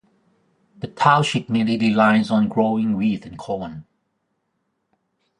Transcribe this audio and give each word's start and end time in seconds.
The 0.79 0.87
township 0.87 1.47
mainly 1.47 1.77
relies 1.77 2.31
on 2.31 2.47
growing 2.49 2.97
wheat 2.97 3.23
and 3.27 3.37
corn. 3.37 3.85